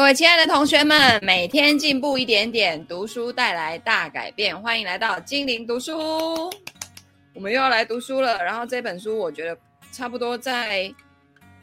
[0.00, 4.58] 各位亲爱的同学们，每天进步一点点，读书带来大改变。
[4.58, 5.94] 欢迎来到精灵读书，
[7.34, 8.42] 我们又要来读书了。
[8.42, 9.54] 然后这本书我觉得
[9.92, 10.90] 差不多再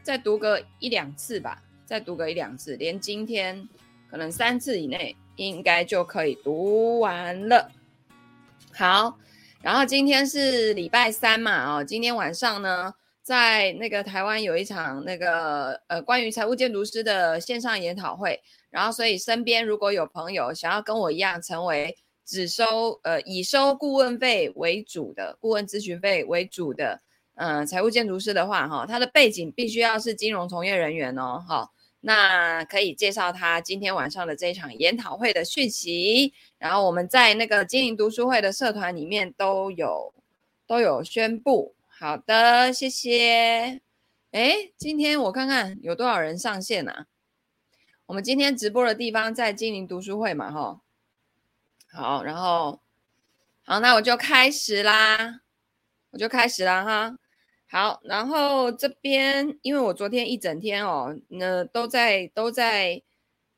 [0.04, 3.68] 再读个一两次吧，再读个一两次，连今天
[4.08, 7.72] 可能三次以内应该就可以读完了。
[8.72, 9.18] 好，
[9.64, 12.94] 然后今天是礼拜三嘛，哦，今天晚上呢。
[13.28, 27.02] 在那个台湾有一场那个呃关于财务建筑师的线上研讨会，然后所以身边如果有朋友想要跟我一样成为只收呃以收顾问费为主的顾问咨询费为主的
[27.36, 40.14] 呃财务建筑师的话哈，他的背景必须要是金融从业人员哦，好，那可以介绍他今天晚上的这一场研讨会的讯息，然后我们在那个经营读书会的社团里面都有
[40.66, 41.76] 都有宣布。
[42.00, 43.82] 好的，谢谢。
[44.30, 47.08] 哎，今天我看看有多少人上线啊？
[48.06, 50.80] 我们今天直播的地方在金陵读书会嘛，哈。
[51.92, 52.82] 好，然后
[53.66, 55.42] 好，那我就开始啦，
[56.12, 57.18] 我就开始啦，哈。
[57.68, 63.02] 好，然后这边因为我昨天一整天哦，那都在都在。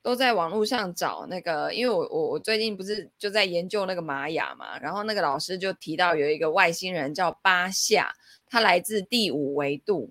[0.09, 8.11] 都在网络上找那个，因为我我我最近不是就在研究那个玛雅嘛，然后那个老师就提到有一个外星人叫巴夏，
[8.47, 10.09] 他来自第五维度，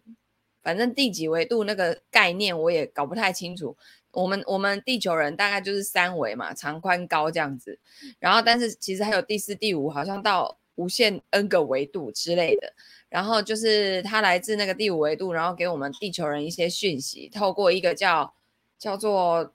[0.62, 3.76] 反正第几维度那个概念我也搞不太清楚。
[4.12, 7.76] 我们我们地球人大概就是三维嘛，长宽高这样子，
[8.20, 12.72] 然后但是其实还有第四、第五，好像到无限 N 个维度之类的。
[13.08, 18.32] 然后就是他来自那个第五维度，然后给我们地球人一些讯息，透过一个叫
[18.78, 19.52] 叫做。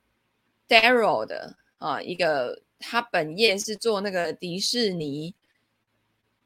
[0.73, 5.35] Daryl 的啊，一个他本业是做那个迪士尼，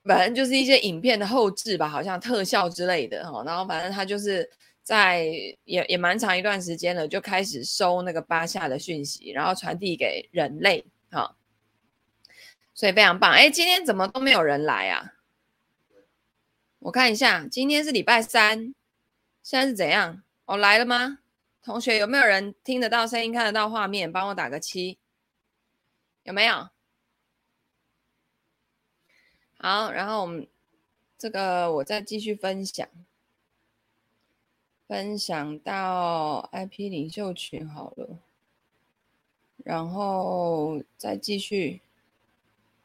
[0.04, 3.44] 反正就是一些影片的后制吧，好像特效之类的哈。
[3.46, 4.50] 然后反正他就是
[4.84, 5.24] 在
[5.64, 11.36] 也也蛮长一段时间了，就开始收那个巴夏的讯息，然后传递给人类哈。
[12.74, 13.32] 所以非常棒。
[13.32, 15.14] 哎，今天怎么都没有人来啊？
[16.80, 18.76] 我看一下，今天是礼拜三，
[19.42, 20.22] 现在是怎样？
[20.46, 21.20] 哦，来了吗？
[21.68, 24.10] 同学，有没有人听得到声音、看得到画面？
[24.10, 24.98] 帮我打个七，
[26.24, 26.70] 有没有？
[29.58, 30.48] 好，然后我们
[31.18, 32.88] 这个我再继续分享，
[34.88, 38.18] 分享到 IP 领袖群好了，
[39.66, 41.82] 然后再继续。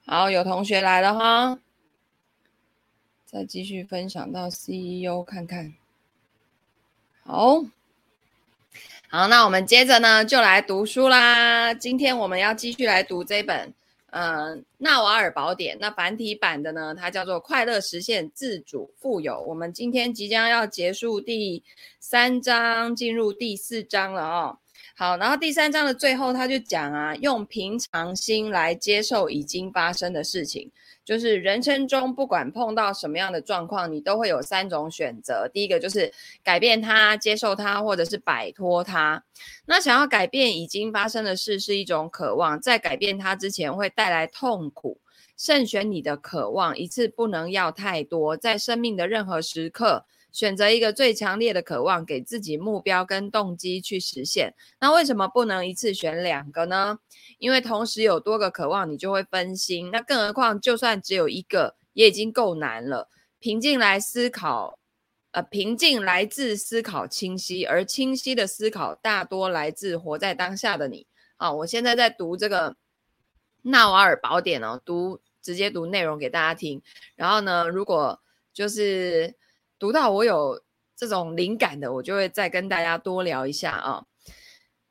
[0.05, 1.61] 好，有同学来了哈，
[3.27, 5.73] 再继续分享到 CEO 看看。
[7.23, 7.65] 好。
[9.15, 11.75] 好，那我们接着呢，就来读书啦。
[11.75, 13.71] 今天我们要继续来读这本，
[14.07, 15.77] 嗯，《纳瓦尔宝典》。
[15.79, 19.35] 那繁体版的呢，它叫做《快乐实现自主富有》。
[19.43, 21.63] 我们今天即将要结束第
[22.01, 24.59] 三章，进入第四章了哦。
[25.03, 30.71] 好，然后第三章的最后，他就讲啊，用平常心来接受已经发生的事情。
[31.05, 35.51] 就是人生中不管碰到什么样的状况，你都会有三种选择。
[35.53, 36.13] 第一个就是
[36.45, 39.25] 改变它、接受它，或者是摆脱它。
[39.67, 45.01] 那想要改变已经发生的事是一种渴望，在改变它之前会带来痛苦。
[45.37, 48.37] 慎选你的渴望，一次不能要太多。
[48.37, 54.55] 在生命的任何时刻，选择一个最强烈的渴望，给自己目标跟动机去实现。
[54.81, 56.99] 那为什么不能一次选两个呢？
[57.39, 59.91] 因为同时有多个渴望，你就会分心。
[59.93, 63.09] 那更何况，就算只有一个，也已经够难了。
[63.39, 64.79] 平静来思考，
[65.33, 71.07] 呃，平静来自思考清晰，而清晰的思考大多来自活在当下的你。
[71.37, 72.71] 啊，我现在在读这个
[73.63, 76.81] 《纳瓦尔宝典》哦，读直接读内容给大家听。
[77.17, 78.21] 然后呢，如果
[78.55, 79.35] 就是
[79.83, 80.63] 读到我有
[80.97, 84.05] 这种灵感的，我就会再跟大家多聊一下啊。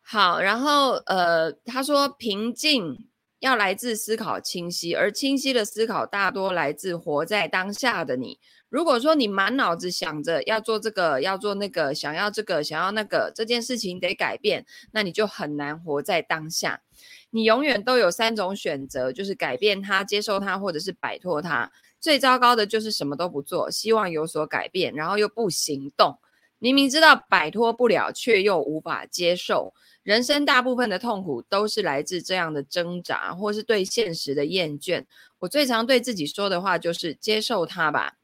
[0.01, 3.07] 好，然后呃，他说平静
[3.39, 8.37] 要来自思考清晰，而清晰的思考大多来自活在当下的你。
[8.67, 16.81] 如果说你满脑子想着要做这个，要做那个，想要这个，想要那个，这件事情得改变，那你就很难活在当下。
[17.29, 21.71] 你永远都有三种选择，就是改变它、接受它，或者是摆脱它。
[22.01, 26.17] 最糟糕的就是什么都不做，希望有所改变，然后又不行动。
[26.57, 29.73] 明明知道摆脱不了，却又无法接受。
[30.03, 35.05] 人生大部分的痛苦都是来自这样的挣扎，或是对现实的厌倦。
[35.39, 38.17] 我最常对自己说的话就是接受它吧。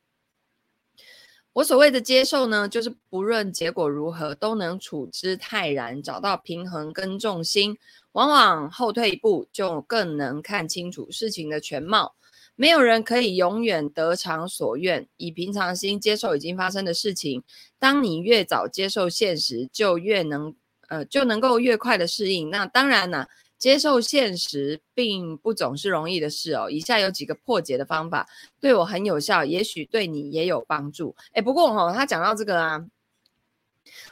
[1.53, 7.77] 我所谓的接受呢，就是不论结果如何，都能处之泰然，找到平衡跟重心。
[8.11, 12.15] 往往后退一步，就更能看清楚事情的全貌。
[12.57, 17.41] 没有人可以永远得偿所愿，以平常心接受已经发生的事情。
[17.79, 20.53] 当你越早接受现实，就越能。
[20.89, 22.49] 呃就能够越快的适应。
[22.49, 23.27] 那当然呢，
[23.57, 26.69] 接受现实并不总是容易的事哦。
[26.71, 28.25] 以下有几个破解的方法，
[28.61, 31.13] 对我很有效，也许对你也有帮助。
[31.33, 32.85] 诶，不过哦，他讲到这个啊，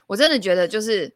[0.07, 1.15] 我真的觉得就是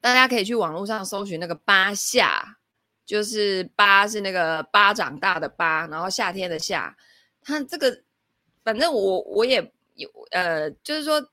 [0.00, 2.58] 大家可以去网络上搜寻那个八下，
[3.06, 6.94] 就是巴是那个巴掌大的巴，然后夏天的夏，
[7.40, 8.02] 他这个
[8.62, 11.30] 反正我我也有呃，就是说。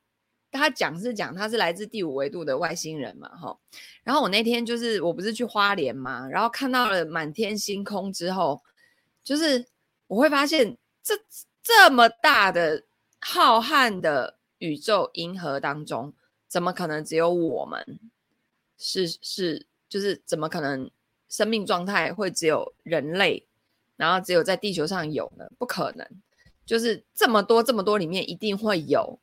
[0.56, 3.58] 他讲是讲他是来自第五维度的外星人嘛，哈。
[4.04, 8.62] 然后我那天就是我不是去花莲嘛，然后看到了满天星空之后，
[9.24, 9.66] 就是
[10.06, 11.16] 我会发现这
[11.64, 12.84] 这么大的
[13.20, 16.14] 浩瀚的宇宙银河当中，
[16.48, 17.84] 怎么可能只有我们
[18.78, 20.88] 是是就是怎么可能
[21.34, 23.44] 生命状态会只有人类，
[23.98, 25.50] 然后只有在地球上有呢？
[25.58, 26.08] 不可能，
[26.64, 29.18] 就是这么多这么多里面一定会有。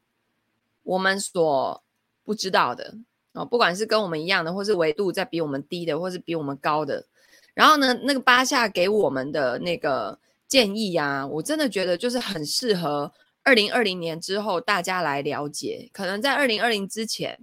[0.83, 1.85] 我们所
[2.25, 2.97] 不知道的
[3.35, 7.07] 哦，不管是跟我们一样的，或是维度在比我们低的，或是比我们高的。
[7.55, 10.19] 然后呢，那个巴夏给我们的那个
[10.49, 13.13] 建议啊，我真的觉得就是很适合
[13.45, 15.89] 二零二零年之后大家来了解。
[15.93, 17.39] 可能在二零二零之前，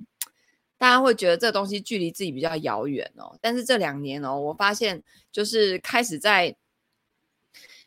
[0.77, 3.38] 大家会觉得这东西距离自己比较遥远哦。
[3.41, 6.56] 但是这两年哦，我发现就是开始在。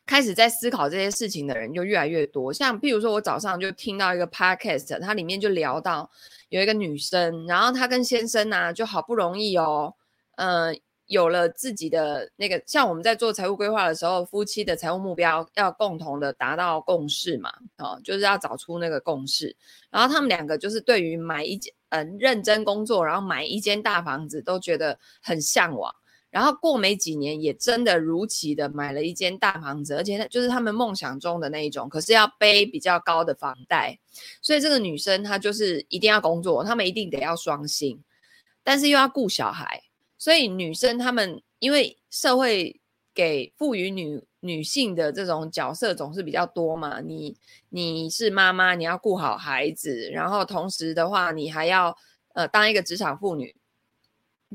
[0.06, 6.10] 开始在思考这些事情的人就越来越多，像譬如说，我早上就听到一个 podcast，它里面就聊到
[6.48, 9.94] 有一个女生，然后她跟先生啊，就好不容易哦，
[10.34, 10.74] 呃，
[11.10, 19.56] 有了自己的那个，像我们在做财务规划的时候，夫妻的财务目标要共同的达到共识嘛，哦，就是要找出那个共识，
[19.90, 25.92] 然后他们两个就是对于买一间，嗯、认真工作，然后买一间大房子都觉得很向往。
[26.30, 33.98] 然后过没几年，也真的如期的买了一间大房子，而且就是他们梦想中的那一种，可是要背比较高的房贷，
[34.40, 38.00] 所以这个女生她就是一定要工作，他们一定得要双薪，
[38.62, 39.82] 但是又要顾小孩，
[40.20, 42.78] 所以女生她们因为社会
[43.12, 47.34] 给赋予女女性的这种角色总是比较多嘛，你
[47.70, 51.96] 你是妈妈，你要顾好孩子，然后同时的话，你还要
[52.34, 53.56] 呃当一个职场妇女。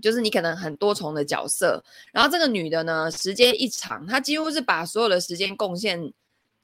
[0.02, 6.12] 就是你可能很多重的角色，然后这个女的呢，时间一长，她几乎是把所有的时间贡献，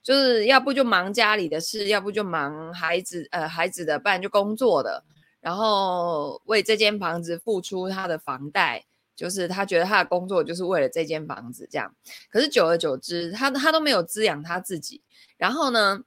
[0.03, 5.01] 就是要不就忙家里的事，要不就忙孩子，呃，孩子的，不然就工作的，
[5.39, 8.83] 然后为这间房子付出她的房贷，
[9.21, 11.93] 就是他觉得他的工作就是为了这间房子这样。
[12.31, 15.03] 可是久而久之，他他都没有滋养他自己，
[15.37, 16.03] 然后呢，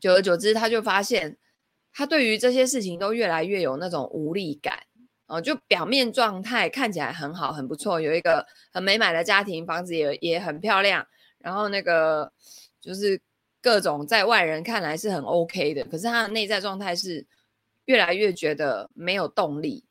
[0.00, 1.36] 久而久之，他就发现，
[1.92, 4.84] 他对于这些事情都越来越有那种无力感。
[5.26, 11.04] 哦，就表面状态看起来很好，很不错，有一个很美满的家庭，房子也也很漂亮，
[11.38, 12.32] 然后那个
[12.80, 13.20] 就是
[13.60, 17.26] 各种在外人看来是很 OK 的，可是他的内在状态是
[17.86, 19.84] 越来越觉得没有动力。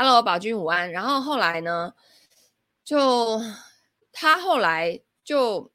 [0.00, 0.92] Hello，宝君午安。
[0.92, 1.92] 然后后来呢，
[2.84, 3.42] 就
[4.12, 5.68] 他后来就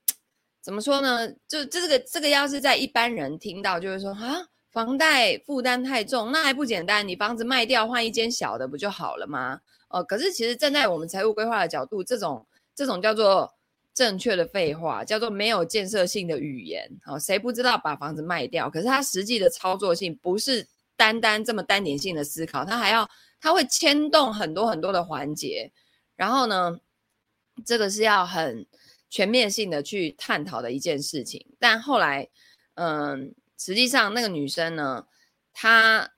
[0.61, 1.29] 怎么说呢？
[1.45, 4.47] 就这个这个要是在一般人听到，就会说啊。
[4.71, 7.05] 房贷负担太重，那还不简单？
[7.05, 9.59] 你房子卖掉换一间小的不就好了吗？
[9.89, 13.53] 哦，可是其实站在我们财务规划的角度，这种这种叫做
[13.93, 16.89] 正确的废话，叫做没有建设性的语言。
[17.05, 18.69] 哦，谁不知道把房子卖掉？
[18.69, 20.65] 可是它实际的操作性不是
[20.95, 23.07] 单单这么单点性的思考，它还要
[23.43, 25.71] 它会牵动很多很多的环节。
[26.15, 26.79] 然后呢，
[27.65, 28.65] 这个是要很
[29.09, 31.45] 全面性的去探讨的一件事情。
[31.59, 32.29] 但后来，
[32.75, 33.35] 嗯。
[33.55, 35.05] 实际上，那个女生呢，
[35.53, 36.11] 她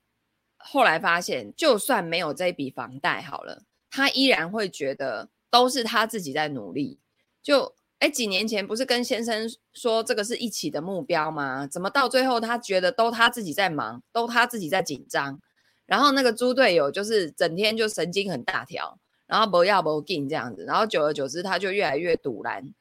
[0.58, 7.00] 后来发现，就算没有这笔房贷好了，她依然会觉得都是她自己在努力。
[7.44, 11.68] 就哎，几年前不是跟先生说这个是一起的目标吗？
[11.68, 15.40] 怎么到最后她觉得都她自己在忙，都她自己在紧张，
[15.86, 22.74] 然后那个猪队友就是整天就神经很大条，然后不要不进这样子，然后久而久之，他就越来越赌烂，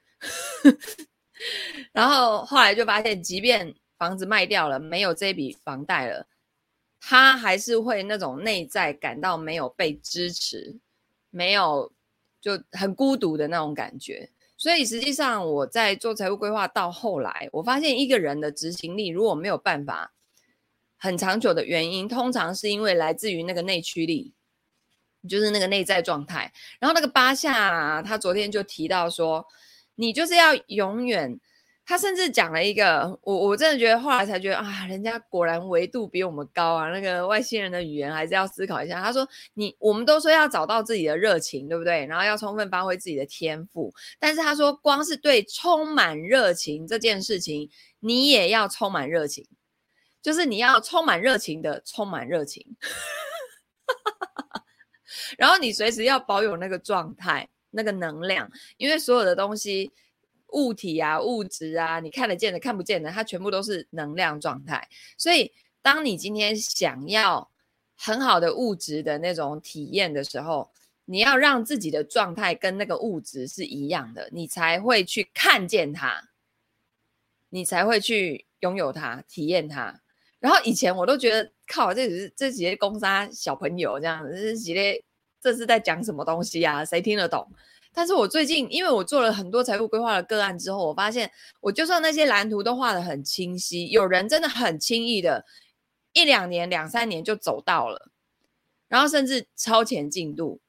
[1.93, 6.27] 然后后来就发现，即便房子卖掉了，没有这笔房贷了，
[7.01, 10.79] 他还是会那种内在感到没有被支持，
[11.31, 11.93] 没有
[12.41, 14.31] 就很孤独的那种感觉。
[14.57, 20.14] 所以实际上我在做财务规划到后来，我发现一个人的执行力如果没有办法
[21.05, 24.33] 很长久的原因，通常是因为来自于那个内驱力，
[25.29, 26.51] 就是那个内在状态。
[26.81, 29.47] 然后那个巴夏啊，他昨天就提到说，
[29.97, 31.39] 你就是要永远。
[31.87, 39.03] 他甚至讲了一个，我我真的觉得后来才觉得啊，人家果然维度比我们高啊，那个外星人的语言还是要思考一下。
[39.03, 42.07] 他说，你我们都说要找到自己的热情，对不对？
[42.07, 43.93] 然后要充分发挥自己的天赋。
[44.19, 47.69] 但是他说，光是对充满热情这件事情，
[48.01, 49.47] 你也要充满热情，
[50.25, 52.67] 就是你要充满热情的充满热情。
[55.37, 59.93] 然后你随时要保有那个状态、那个能量，因为所有的东西、
[60.53, 64.89] 物体啊、物质啊，你看得见的、看不见的，它全部都是能量状态。
[65.19, 65.53] 所以，
[65.83, 67.51] 当你今天想要
[67.95, 70.73] 很好的物质的那种体验的时候，
[71.05, 76.31] 你要让自己的状态跟那个物质是一样的，你才会去看见它，
[77.51, 80.01] 你才会去拥有它、体验它。
[80.45, 85.03] 然后以前我都觉得，靠，这只是这几些公杀小朋友这样子，这几些
[85.41, 86.85] 这是在讲什么东西啊？
[86.85, 87.51] 谁听得懂？
[87.95, 91.31] 但是我最近，因为我做了很多财务规划的个案之后，我发现，
[91.63, 95.47] 我就算那些蓝图都画得很清晰，有人真的很轻易的，
[96.13, 98.11] 一两年、两三年就走到了，
[98.87, 100.61] 然后甚至超前进度。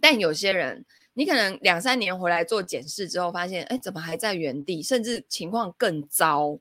[0.00, 6.58] 但有些人，你可能两三年回来做检视之后，发现，哎，怎么还在原地，甚至情况更糟。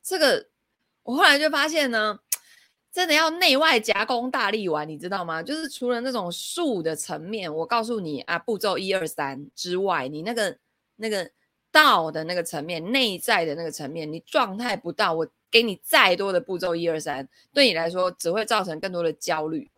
[0.00, 0.46] 这个
[1.02, 2.18] 我后来就发现呢，
[2.92, 5.42] 真的要内外夹攻大力丸，你知道吗？
[5.42, 10.58] 就是除了那种术的层面，我告诉你啊，步骤一二三之外，你那个
[10.96, 11.30] 那个
[11.70, 19.70] 道的那个层面，内在的那个层面，你状态不到，我给你再多的步骤一二三，对你来说只会造成更多的焦虑。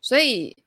[0.00, 0.63] 所以。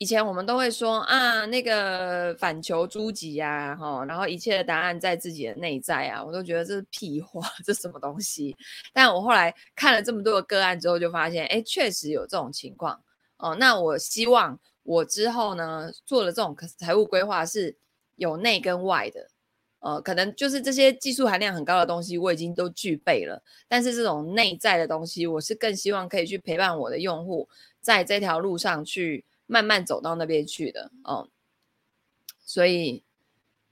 [0.00, 8.56] 以前我们都会说啊，那个反求诸己呀，哈，然后一切的答案在自己的内在啊，我都觉得这是屁话，这什么东西？
[8.94, 12.98] 但我后来看了这么多的个案之后，就发现，哎，确实有这种情况
[13.36, 13.54] 哦。
[13.56, 17.76] 那我希望我之后呢，做了这种财务规划是
[18.16, 19.28] 有内跟外的，
[19.80, 27.46] 呃，可能就是这些技术含量很高的东西我已经都具备了，但是这种内在的东西，我是更希望可以去陪伴我的用户
[27.82, 29.26] 在这条路上去。
[29.50, 31.28] 慢慢走到那边去的哦，
[32.46, 33.02] 所以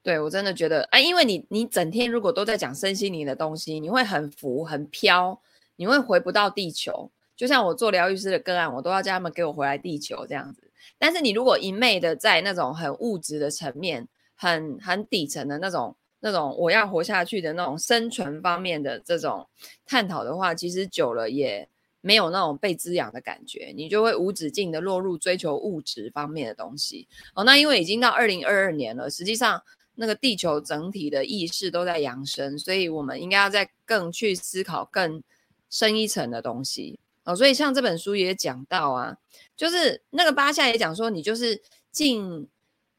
[0.02, 5.40] 对我真的觉得，哎，因为你你整天如果都在讲身心灵的东西，你会很浮很飘，
[5.76, 7.12] 你会回不到地球。
[7.37, 10.68] 就像我做疗愈师的个案，我都要叫他们给我回来地球这样子。
[10.99, 19.47] 但是你如果一昧的在那种很物质的层面，很很底层的那种那种我要活下去的那种生存方面的这种
[19.87, 21.68] 探讨的话，其实久了也。
[22.08, 27.06] 没有那种被滋养的感觉，你就会无止境的落入追求物质方面的东西。
[27.34, 29.62] 哦，那因为已经到二零二二年了，实际上
[29.96, 35.22] 那个地球整体的意识都在扬升，所以我们应该要再更去思考更
[35.68, 36.98] 深一层的东西。
[37.24, 39.18] 哦，所以像这本书也讲到啊，
[39.54, 41.60] 就是那个巴夏也讲说，你就是
[41.92, 42.48] 进。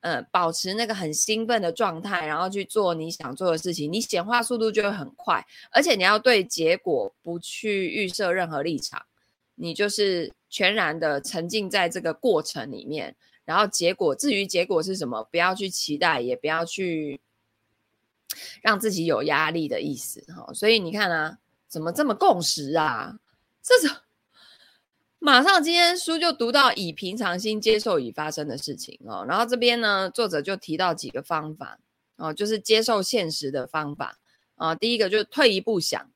[0.01, 9.06] 呃，保持那个很兴奋的状态，然后去做你想做的事情，你显化速度就会很快，而且你要对结果不去预设任何立场，
[9.56, 13.13] 你就是全然的沉浸在这个过程里面，
[13.44, 17.20] 然后结果至于结果是什么，不要去期待，也不要去
[18.62, 20.53] 让自己有压力的意思哈。
[20.53, 23.20] 所以你看啊，怎么这么共识啊？
[23.62, 23.98] 这种。
[25.21, 29.25] 马上，今天书就读到以平常心接受已发生的事情哦。
[29.27, 31.77] 然后这边呢，作者就提到几个方法
[32.15, 34.17] 哦，就是接受现实的方法
[34.55, 34.73] 啊。
[34.73, 36.09] 第一个就是退一步想，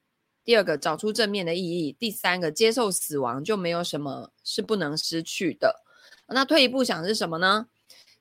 [0.45, 5.83] 第二个找出正面的意义，第三个接受死亡，就没有什么是不能失去的。
[6.27, 7.67] 那退一步想是什么呢？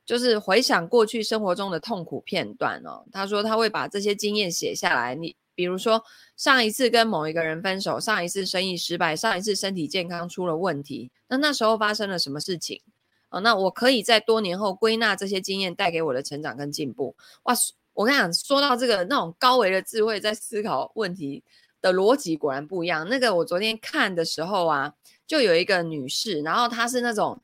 [0.05, 3.05] 就是回想过去生活中的痛苦片段哦。
[3.09, 5.37] 他说他会把这些经验写下来，你。
[5.55, 6.03] 比如说，
[6.35, 12.81] 上一次跟某一个人分手，上一次生意失败，上一次身体健康出了问题，那那时候发生了什么事情？
[13.29, 17.15] 哦，那我可以在多年后归纳这些经验带给我的成长跟进步。
[17.43, 17.53] 哇，
[17.93, 21.43] 我跟你讲，说到这个那种高维的智慧，在思考问题
[21.81, 23.07] 的逻辑果然不一样。
[23.09, 24.93] 那个我昨天看的时候啊，
[25.25, 27.41] 就有一个女士，然后她是那种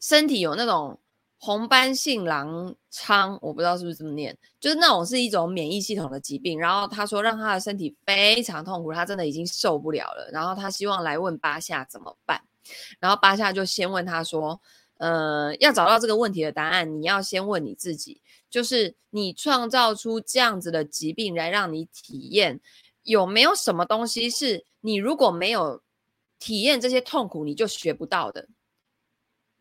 [0.00, 0.98] 身体有那种。
[1.38, 6.58] 红斑性狼疮，我不知道是不是这么念，就是那种是一种免疫系统的疾病。
[6.58, 10.30] 然后他说让他的身体非常痛苦，他真的已经受不了了。
[10.32, 12.40] 然后他希望来问巴夏怎么办。
[12.98, 14.58] 然后巴夏就先问他说
[14.96, 22.58] ：“呃，要找到这个问题的答案，你要先问你自己，就是你创造出这样子的疾病来让你体验，
[23.02, 25.82] 有没有什么东西是你如果没有
[26.38, 28.48] 体验这些痛苦，你就学不到的？”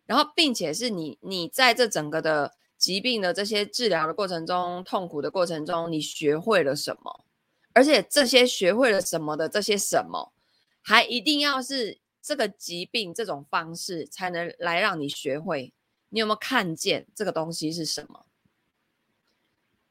[0.05, 7.25] 然后，并且是你，你在这整个的疾病的这些治疗的过程中，痛苦的过程中，你学会了什么？
[7.73, 10.33] 而且这些学会了什么的这些什么，
[10.81, 15.73] 还一定要是这个疾病这种方式才能来让你学会。
[16.09, 18.25] 你有没有看见这个东西是什么？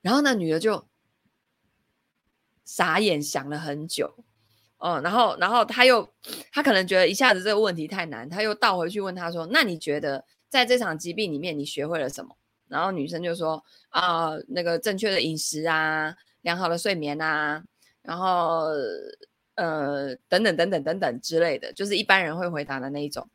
[0.02, 0.86] 然后那女的就
[2.64, 4.24] 傻眼，想了很久。
[4.82, 6.06] 哦，然后，然后他又，
[6.50, 12.36] 他可能觉得一下子这个问题太难，他又倒回去问他说：“那你觉得在这场疾病里面，你学会了什么？”
[12.66, 17.62] 然后女生就说：“啊、那个正确的饮食啊，良好的睡眠啊，
[18.02, 18.64] 然后
[19.54, 23.28] 呃，等等等等等等之类的，就是一般人会回答的那一种。”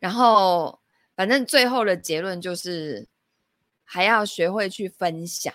[0.00, 0.80] 然后
[1.14, 3.06] 反正最后的结论就是
[3.84, 5.52] 还要学会去分享。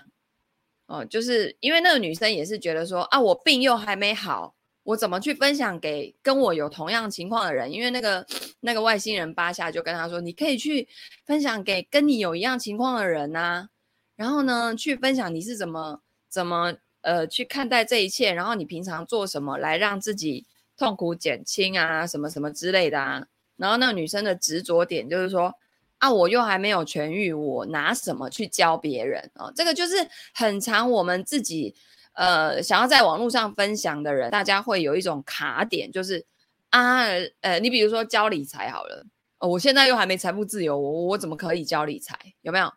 [0.87, 7.69] 哦，就是因为那个女生也是觉得说啊，我病又还没好，我怎么去分享给跟我有同样情况的人？
[7.71, 8.25] 因为那个
[8.61, 10.87] 那个外星人巴夏就跟他说，你可以去
[11.25, 13.67] 分享给跟你有一样情况的人呐，
[14.15, 20.45] 然后呢，去分享你是怎么怎么呃去看待这一切，然后你平常做什么来让自己
[20.77, 23.27] 痛苦减轻啊，什么什么之类的啊。
[23.57, 25.53] 然后那个女生的执着点就是说。
[25.99, 29.51] 啊，我又还没有痊愈，我拿什么去教别人哦？
[29.55, 29.95] 这个就是
[30.33, 31.73] 很常我们自己
[32.13, 36.23] 呃想要在网络上分享的人，大家会有一种卡点，就是
[36.69, 37.05] 啊
[37.41, 39.03] 呃，你比如说教理财好了，
[39.39, 42.15] 哦，我现在又还没财富自由，我我怎么可以教理财？
[42.41, 42.71] 有没有？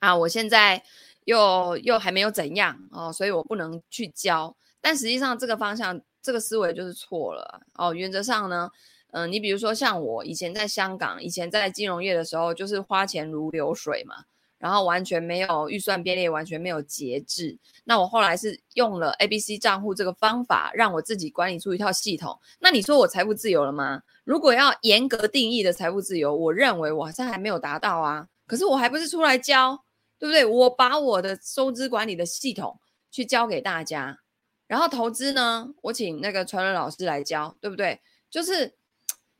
[0.00, 0.82] 啊，我现在
[1.26, 4.56] 又又还没有怎样哦，所以我不能去教。
[4.80, 7.94] 但实际上这个方向，这个思维就是错了哦。
[7.94, 8.68] 原则上呢。
[9.16, 14.16] 嗯、你比如说像我以前在香港，以前在金融业的时候，就是花钱如流水嘛，
[14.58, 17.58] 然后完全没有预算编列，完全没有节制。
[17.84, 22.38] 那我后来是用了 ABC 账户这个方法，让我自己管理出一套系统。
[22.58, 24.02] 那你说我财富自由了吗？
[24.24, 28.28] 如果要严格定义的财富自由，我认为我好像还没有达到啊。
[28.46, 29.82] 可是我还不是出来教，
[30.18, 30.44] 对不对？
[30.44, 32.78] 我把我的收支管理的系统
[33.10, 34.18] 去教给大家，
[34.66, 37.98] 然后投资呢，我请那个传人老师来教，对不对？
[38.30, 38.74] 就是。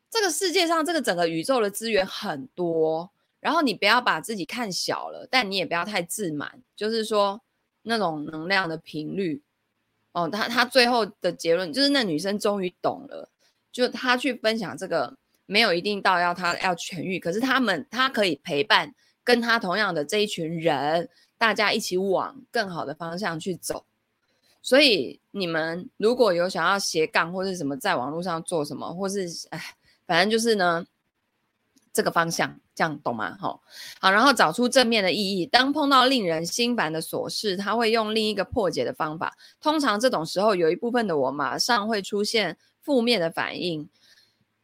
[0.08, 3.10] 这个世界上，这个整个宇宙的资源很多，
[3.40, 6.62] 然后你不要把自己看小了，但你也不要太自满。
[6.74, 7.40] 就是说，
[7.82, 9.42] 那种能量的频率，
[10.12, 13.28] 哦，他他最后的结论就是，那女生终于懂了，
[13.72, 23.84] 就她去分享这个，没有一定到要她要痊愈，可是他们她可以陪伴跟她同样的这一群人，大家一起往更好的方向去走。
[24.62, 29.60] 所以你们如果有想要斜杠或是什么，在网络上做什么，或是哎。
[30.06, 30.86] 反正就是呢，
[31.92, 33.36] 这个方向，这样懂吗？
[33.40, 33.62] 好，
[34.00, 35.46] 好，然后找出正面的意义。
[35.46, 39.36] 当碰到令人心烦的琐事，他会用另一个破解的方法。
[39.60, 43.88] 通常这种时候，有一部分的我马上会出现负面的反应。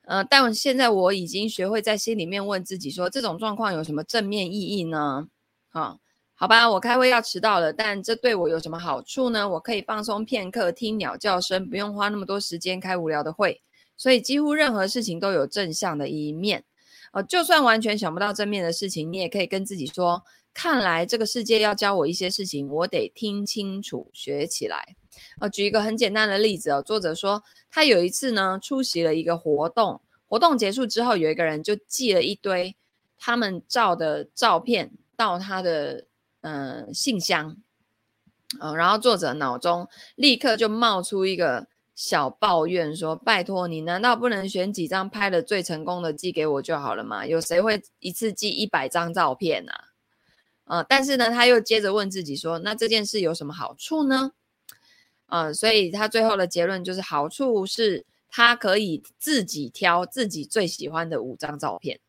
[0.04, 5.28] 呃，但现在我已经学会在心里面问自己说：这种状况有什么正面意义呢？
[5.70, 6.00] 好，
[6.34, 9.48] 好吧，我开会要迟到了，但这对我有什么好处呢？
[9.48, 13.62] 我可以放松片刻，听鸟叫声，不用花那么多时间开无聊的会。
[14.02, 16.64] 所以几乎任何事情都有正向的一面，
[17.12, 24.96] 呃，就算完全想不到正面的事情，你也可以跟自己说：看来这个世界要教我一些事情，我得听清楚，学起来。
[25.38, 32.74] 呃，举一个很简单的例子哦，作者说他有一次呢出席了一个活动，活动结束之后，有一个人就寄了一堆
[33.16, 36.06] 他们照的照片到他的
[36.40, 37.56] 嗯、信箱，
[38.58, 41.68] 呃，然后作者脑中立刻就冒出一个。
[41.94, 47.26] 小抱怨说：“拜托你，难道不能选几张拍的最成功的寄给我就好了吗？
[47.26, 49.88] 有谁会一次寄一百张照片啊？
[50.64, 54.32] 呃，但是呢，他又接着问自己说：那这件事有什么好处呢？
[55.26, 62.00] 呃，所以他最后的结论就是，好处是他可以自己挑自己最喜欢的五张照片。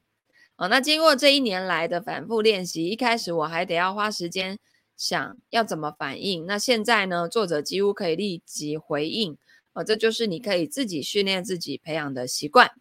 [0.55, 4.57] 呃，那经过这一年来的反复练习，一开始我还得要花时间
[4.95, 9.37] 想要怎么反应，那现在呢，作者几乎可以立即回应。”
[9.73, 12.71] 哦，这就是你可以自己训练自己培养的习惯。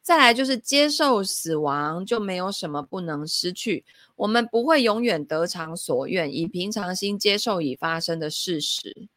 [0.00, 3.84] 再来就是接受死亡，就没有什么不能失去。
[4.16, 9.08] 我们不会永远得偿所愿，以平常心接受已发生的事实。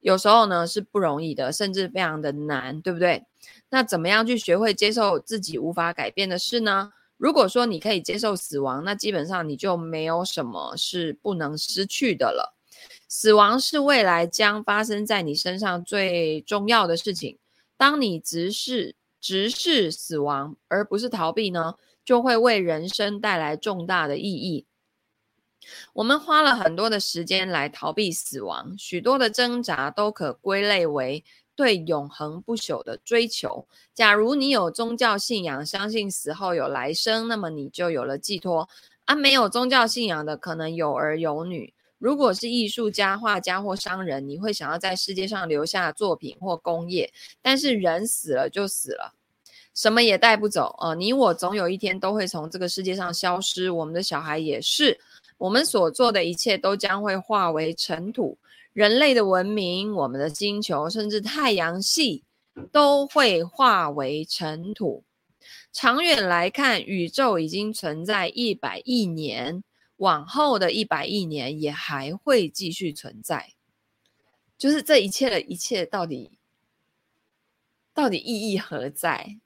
[0.00, 3.26] 有时候呢是不容易的，甚至非常的难，对不对？
[3.68, 6.92] 那怎么样去学会接受自己无法改变的事呢？
[7.18, 12.56] 如果说你可以接受死亡，那基本上你就没有什么是不能失去的了。
[13.12, 17.38] 死亡是未来将发生在你身上最重要的事情。
[17.76, 24.64] 当你直视直视死亡，而不是逃避呢，就会为人生带来重大的意义。
[25.94, 31.24] 我们花了很多的时间来逃避死亡，许多的挣扎都可归类为
[31.56, 33.66] 对永恒不朽的追求。
[33.92, 38.68] 假如你有宗教信仰，相信死后有来生，那么你就有了寄托。
[39.04, 41.74] 而、啊、没有宗教信仰的，可能有儿有女。
[42.00, 47.12] 如果是艺术家、画家或商人，你会想要在世界上留下作品或工业。
[47.42, 49.12] 但是人死了就死了，
[49.74, 50.74] 什么也带不走。
[50.80, 54.98] 呃，你我总有一天都会从这个世界上消失，我们的小孩也是。
[55.36, 58.38] 我们所做的一切都将会化为尘土。
[58.72, 62.24] 人类的文明、我们的星球，甚至太阳系，
[62.72, 65.04] 都会化为尘土。
[65.70, 69.62] 长远来看，宇宙已经存在一百亿年。
[70.00, 73.52] 往后的一百亿年也还会继续存在，
[74.56, 76.38] 就是这一切的一切到底
[77.92, 79.36] 到底意义何在？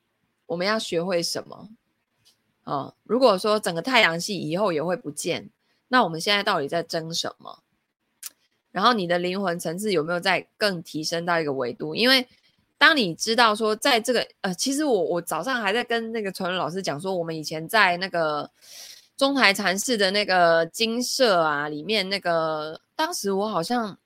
[0.46, 1.70] 我们要学会什么？
[2.62, 5.50] 哦，如果说整个太阳系以后也会不见，
[5.88, 7.64] 那我们现在到底在争什么？
[8.70, 11.96] 然后你的灵魂层次有没有在更提升到一个维度？
[11.96, 12.28] 因为
[12.78, 18.48] 当你知道说，在这个呃，其实我我早上还在跟那个传老师讲说，我们以前在那个
[19.16, 23.98] 中台禅寺的那个精舍啊里面，那个当时我好像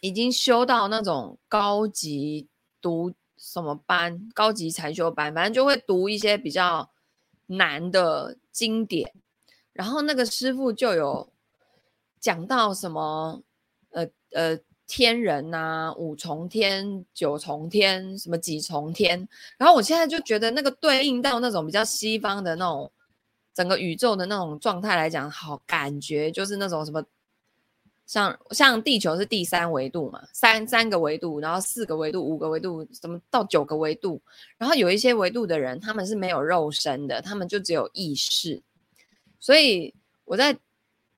[0.00, 2.48] 已经修到那种高级
[2.80, 6.90] 读什么班，高级禅修班，反正就会读一些比较。
[7.50, 9.10] 难的经典，
[9.72, 11.32] 然后那个师傅就有
[12.20, 13.42] 讲到什么，
[13.88, 22.92] 呃呃，天人呐、五重天、九重天，什么几重天，然后我现在就觉得那个对应到那种比较西方的那种
[23.58, 27.04] 整个宇宙的那种状态来讲，好感觉就是那种什么。
[28.06, 34.22] 像像地球是第三维度嘛，三三个维度，然后四个维度，五个维度，怎么到九个维度？
[34.56, 38.62] 然后有一些维度的人，他们是没有肉身的，他们就只有意识。
[39.40, 39.92] 所以
[40.24, 40.56] 我在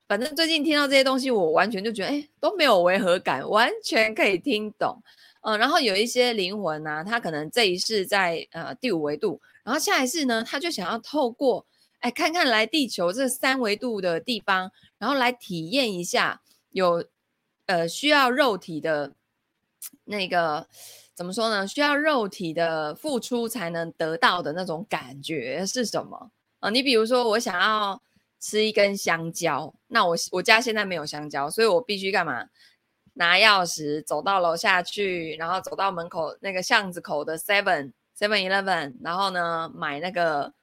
[0.07, 5.01] 反正最近听到这些东西，我完全就觉得，哎，都没有违和感，完全可以听懂。
[5.43, 11.65] 嗯，然后有一些灵魂呢、他可能这一世在呃第五维度，然后下一世呢，他就想要透过
[12.01, 16.41] 哎看看来地球这三维度的地方，然后来体验一下。
[16.71, 17.03] 有，
[17.65, 19.11] 呃，需要肉体的，
[20.05, 20.67] 那个
[21.13, 21.67] 怎么说呢？
[21.67, 26.69] 需要肉体的付出才能得到的那种感觉是什么啊？
[26.69, 28.01] 你比如说，我想要
[28.39, 32.47] 吃一根香蕉，那我我家现在没有香蕉，所以我必须干嘛？
[33.15, 40.53] 拿钥匙走到楼下去，然后走到门口那个巷子口的 Seven Seven Eleven，然后呢买那个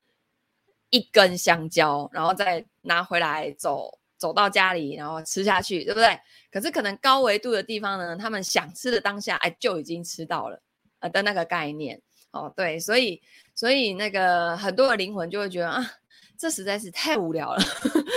[0.91, 3.97] 一根香蕉，然后再拿回来走。
[4.19, 6.19] 走到家里，然后吃下去，对不对？
[6.51, 10.61] 可是可能高维度的地方呢，他们想吃的当下，哎，就已经吃到了，
[10.99, 13.23] 呃的那个概念，哦，对，所以，
[13.55, 15.89] 所以那个很多的灵魂就会觉得啊，
[16.37, 17.63] 这实在是太无聊了，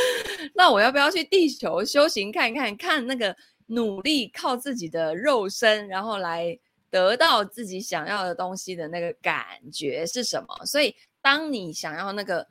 [0.58, 6.58] 那我要不要去地球修行看看，看那个努力靠自己的肉身，然后来
[6.90, 10.66] 得到自己想要的东西的那个感觉是什么？
[10.66, 12.48] 所以，当你想要那个。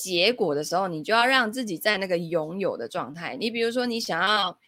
[0.00, 3.36] 结果的时候，你就要让自己在那个拥有的状态。
[3.36, 4.58] 你比如说，你想要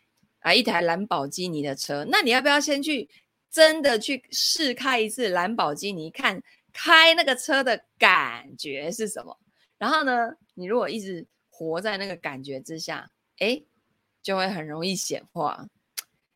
[0.40, 3.08] 啊一台兰博基尼的车，那你要不要先去
[3.50, 9.38] 真的去试开一次兰博基尼，看开那个车的感觉是什么？
[9.78, 13.64] 然后呢，你如果一直活在那个感觉之下，诶，
[14.22, 15.66] 就会很容易显化。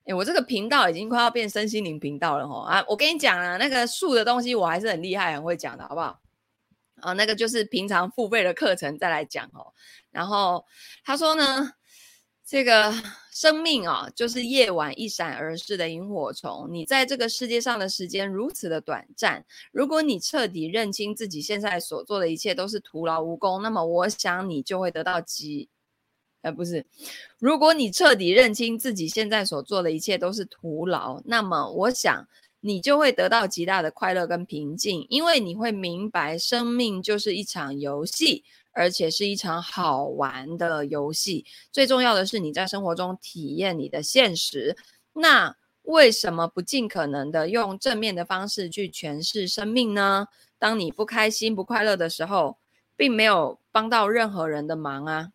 [0.05, 2.83] 诶，我这个频道已经快要变身心灵频道了吼啊！
[2.89, 6.19] 我跟你讲啊，那个术的东西我还是很厉害，很会讲的，好不好？
[7.07, 9.73] 啊，那个就是平常付费的课程再来讲哦。
[10.11, 10.65] 然后
[11.05, 11.71] 他说呢，
[12.45, 12.93] 这个
[13.33, 16.67] 生命啊，就是夜晚一闪而逝的萤火虫。
[16.69, 25.69] 你在这个世界上的时间如此的短暂，如果你彻底认清自己现在所做的一切都是徒劳无功，那么我想你就会得到极……
[26.43, 26.85] 呃，不是，
[27.39, 32.27] 如果你彻底认清自己现在所做的一切都是徒劳，那么我想。
[32.61, 41.45] 你就会得到极大的快乐跟平静，因为你会明白，生命就是一场游戏，而且是一场好玩的游戏。
[41.71, 44.77] 最重要的是你在生活中体验你的现实。
[45.13, 50.27] 那为什么不尽可能的用正面的方式去诠释生命呢？
[50.59, 52.59] 当你不开心、不快乐的时候，
[52.97, 55.31] 并没有帮到任何人的忙啊！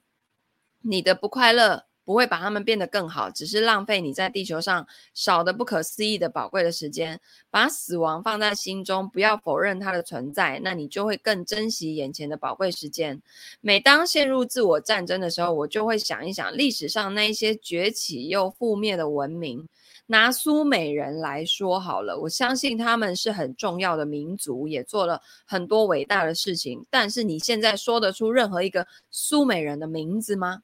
[0.82, 1.86] 你的不快乐。
[2.04, 7.20] 不会把他们变得更好，只是浪费你在地球上少的不可思议的宝贵的时间。
[7.50, 13.22] 把死亡放在心中，不要否认它的存在，那你就会更珍惜眼前的宝贵时间。
[13.60, 19.68] 每当陷入自我战争的时候，我就会想一想历史上那一些崛起又覆灭的文明。
[20.08, 26.86] 拿苏美人来说好了，我相信他们是很重要的民族，也做了很多伟大的事情。
[26.90, 30.64] 但是你现在说得出任何一个苏美人的名字吗？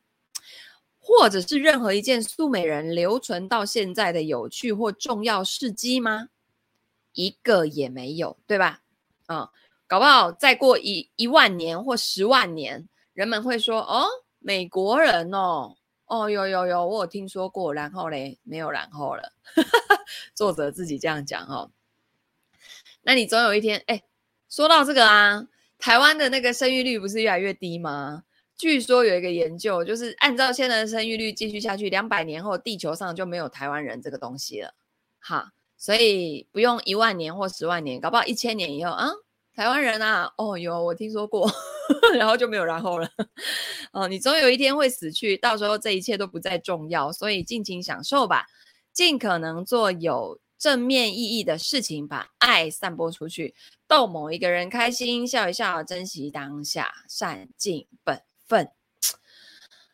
[1.08, 6.28] 或者是任何一件素美人留存到现在的有趣或重要事迹吗？
[7.14, 8.82] 一个也没有，对吧？
[9.28, 9.50] 啊、嗯，
[9.88, 14.06] 搞不好再过一一万年或十万年，人们会说：“哦，
[14.40, 19.32] 美国人哦，哦，有有有，我有听说过。”然后嘞，没有然后了。
[20.36, 21.72] 作者自己这样讲哦。
[23.04, 24.04] 那你总有一天，哎，
[24.50, 25.48] 说到这个啊，
[25.80, 28.26] 台湾的那个生育率不是越来越低吗？
[28.58, 34.74] 据说有一个研究，就是按照现在的生育率继续下去，两百年后地球上就没有台湾人这个东西了。
[35.20, 39.10] 哈，所以不用一万年或十万年，搞不好一千年以后啊，
[39.54, 41.48] 台湾人啊，哦，有我听说过，
[42.18, 43.08] 然后就没有然后了。
[43.92, 48.48] 哦，你总有一天会死去，到时候这一切都不再重要，所以尽情享受吧，
[48.92, 53.54] 尽可能做有正面意义的事情，把爱散播出去，
[53.88, 58.70] 逗某一个人开心，笑一笑，珍惜当下，善尽本分。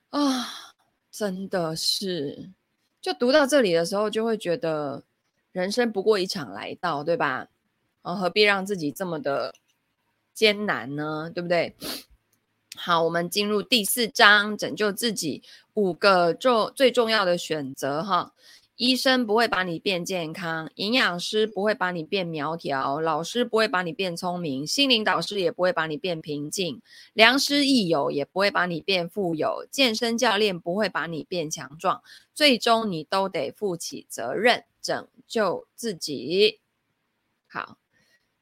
[0.10, 0.76] 啊，
[1.12, 2.52] 真的是，
[3.02, 5.04] 就读到这里的时候，就会觉得
[5.52, 7.48] 人生不过一场来到，对吧？
[8.04, 9.56] 啊，何必让自己这么的
[10.34, 11.32] 艰难呢？
[11.34, 11.76] 对不对？
[12.76, 15.44] 好，我们进入第四章，拯救自己
[15.76, 18.34] 五个重最重要的选择哈。
[18.76, 26.82] 医生不会把你变健康，营养师不会把你变苗条，老师不会把你变聪明，心灵导师也不会把你变平静，
[27.14, 32.02] 良师益友也不会把你变富有，健身教练不会把你变强壮，
[32.34, 36.60] 最终你都得负起责任，拯救自己。
[37.48, 37.78] 好，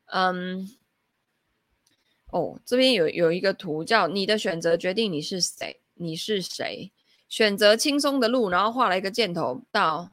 [0.05, 0.69] 嗯。
[2.33, 6.89] 哦，这边有有一个图叫“你的选择决定你是谁”，你是谁？
[7.27, 10.11] 选择轻松的路，然后画了一个箭头到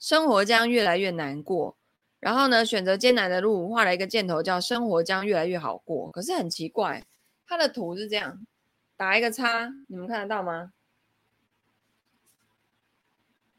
[0.00, 1.76] 生活将越来越难过。
[2.18, 6.10] 然后呢，选择艰难的路，画了一个箭头叫生活将越来越好过。
[6.10, 7.06] 可是很奇怪，
[7.46, 8.44] 它的图是这样，
[8.96, 10.72] 打一个叉，你们看得到吗？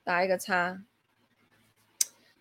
[0.03, 0.83] 打一个叉，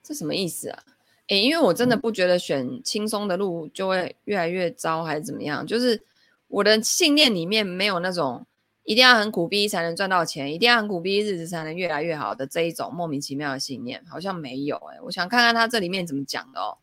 [0.03, 0.83] 这什么意思啊？
[1.29, 5.67] 诶，因为我真的不觉得选轻松的路就会越来越糟，还是怎么样？
[5.67, 6.03] 就是
[6.49, 8.47] 我的信念里面没有那种
[8.91, 14.75] 一定要很苦逼才能赚到钱，一定要很苦逼日子才能越来越好的这一种莫名其妙的信念，好像没有。
[14.79, 16.79] 诶，我想看看他这里面怎么讲的哦。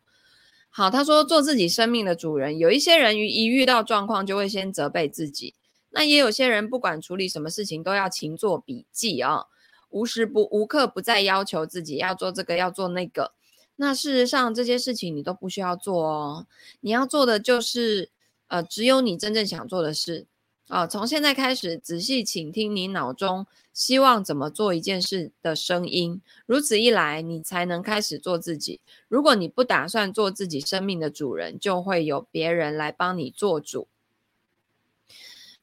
[0.70, 5.54] 好，他说做自己生命的主人，有一些人一遇到状况就会先责备自己，
[5.89, 9.43] 那也有些人不管处理什么事情都要勤做笔记啊、
[9.89, 13.34] 无时不无刻不在要求自己要做这个要做那个。
[13.76, 16.48] 那事实上，这些事情你都不需要做哦。
[16.80, 18.10] 你要做的就是，
[18.48, 20.26] 呃，只有你真正想做的事
[20.67, 20.88] 啊。
[20.88, 26.21] 从现在开始，仔细倾听你脑中希望怎么做一件事的声音。
[26.45, 28.80] 如此一来，你才能开始做自己。
[29.08, 33.88] 如果你不打算做自己生命的主人，就会有别人来帮你做主。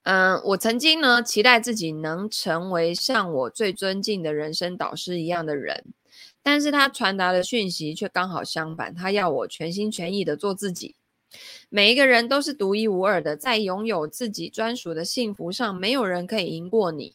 [0.03, 5.85] 嗯，我曾经呢，期待自己能成为像我最尊敬的人生导师一样的人。
[6.43, 10.95] 但是他传达的讯息却刚好相反，他要我全心全意的做自己。
[11.69, 17.15] 每一个人都是独一无二的，在拥有自己专属的幸福上，没有人可以赢过你。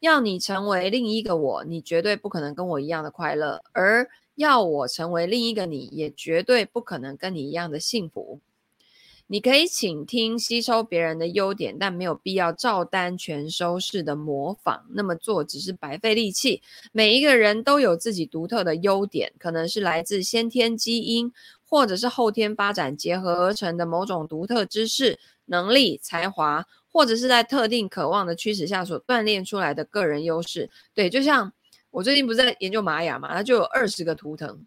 [0.00, 8.40] 要你成为另一个我，你绝对不可能跟我一样的快乐；而要我成为另一个你，也绝对不可能跟你一样的幸福。
[9.26, 14.86] 你可以倾听、吸收别人的优点，但没有必要照单全收式的模仿。
[14.90, 16.62] 那么做只是白费力气。
[16.90, 21.32] 每一个人都有自己独特的优点，可能是来自先天基因，
[21.70, 30.68] 或者是后天发展结合而成的某种独特知识、能力、才华，或者是在特定渴望的驱使下所锻炼出来的个人优势。
[30.92, 31.52] 对，就像
[31.90, 34.66] 我最近不是在研究玛雅嘛，它就有二十个图腾。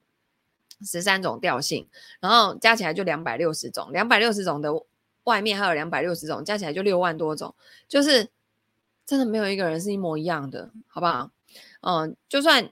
[0.85, 1.87] 十三种调性，
[2.19, 4.69] 然后加起来就两百六十种，两百六十种的
[5.23, 7.55] 外面还有两百六十种，加起来就六万多种，
[7.87, 8.27] 就是
[9.05, 11.31] 真的没有一个人是一模一样的，好不好？
[11.81, 12.69] 嗯，就算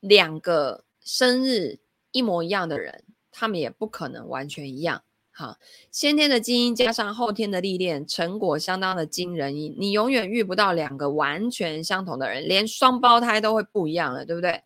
[0.00, 1.78] 两个生日
[2.10, 5.02] 一模一样的人，他们也不可能完全一样。
[5.32, 5.58] 哈，
[5.90, 9.52] 先天的基因加上后天的历练，成果相当的惊人。
[9.56, 14.62] 你你永远遇不到两个完全相同的人，连双胞胎都会不一样了，对不对？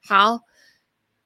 [0.00, 0.40] 好。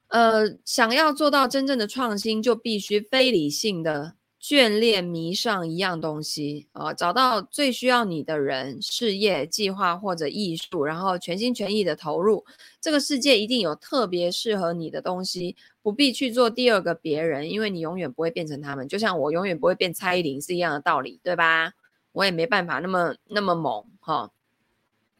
[0.09, 4.15] 呃，想要做到真正的创新，就必须非理性的
[4.47, 12.47] 眷恋迷上一样东西啊，找到最需要你的人、事业、计划或者艺术，然后全心全意的投入。
[12.81, 18.87] 这个世界一定有特别适合你的东西，不必去做第二个别人，因为你永远不会变成他们。
[18.87, 21.73] 就像我永远不会变蔡依林是一样的道理，对吧？
[22.13, 24.31] 我也没办法那么那么猛哈，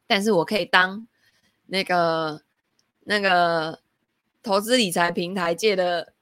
[0.07, 1.09] 但是我可以当
[1.67, 2.43] 那个
[3.01, 3.81] 那个。
[4.43, 6.13] 投资理财平台界的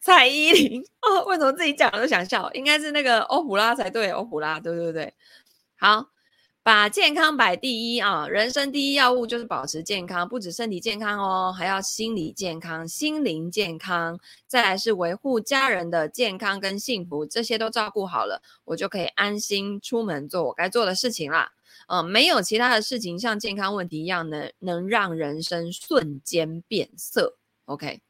[0.00, 2.50] 蔡依林哦，为什么自己讲都想笑？
[2.52, 5.12] 应该是那个欧普拉才对，欧普拉，对对对。
[5.76, 6.06] 好，
[6.62, 8.26] 把健康摆第一啊！
[8.28, 21.52] 人生第一要务就是保持健康，不止身体健康哦，还要心理健康、心灵健康，再来是维护家人的健康跟幸福，这些都照顾好了，我就可以安心出门做我该做的事情啦。
[21.88, 27.36] 嗯，没有其他的事情像健康问题一样能能让人生瞬间变色。
[27.64, 28.00] OK，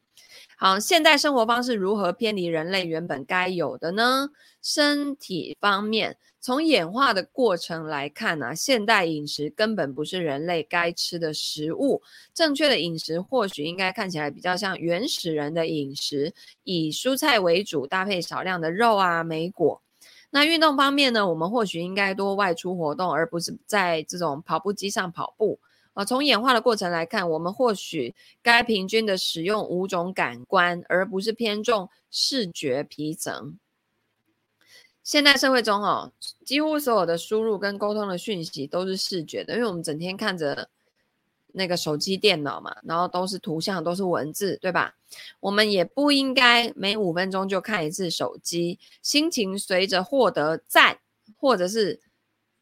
[0.62, 4.28] 好，现代生活方式如何偏离人类原本该有的呢？
[4.60, 12.02] 身体方面，从演化的过程来看呢、现代饮食根本不是人类该吃的食物。
[12.34, 19.80] 正确的饮食或许应该看起来比较像原始人的饮食，以蔬菜为主，搭配少量的肉啊、莓果。
[20.28, 25.58] 那运动方面呢，我们或许应该多外出活动，而不是在这种跑步机上跑步。
[26.00, 33.58] 啊，从演化的过程来看，我们或许该平均的使用五种感官，而不是偏重视觉皮层。
[35.02, 36.10] 现代社会中哦，
[36.42, 40.70] 几乎所有的输入跟沟通的讯息都是视觉的，因为我们整天看着
[41.52, 44.94] 那个手机、电脑嘛，然后都是图像，都是文字，对吧？
[45.40, 50.98] 我们也不应该每五分钟就看一次手机，心情随着获得赞
[51.36, 52.00] 或者是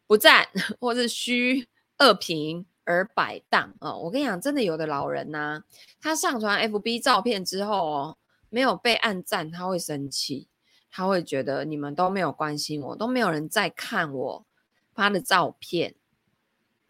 [0.09, 0.48] 不赞
[0.81, 3.94] 或是虚恶评而摆荡啊！
[3.94, 5.62] 我跟你讲，真的有的老人呐、
[6.01, 8.16] 他上传 FB 照片之后哦，
[8.48, 10.48] 没有被按赞，他会生气。
[10.90, 14.46] 他会觉得你们都没有关心我，都没有人在看我
[14.94, 15.94] 发的照片，